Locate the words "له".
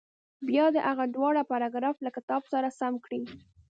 2.05-2.09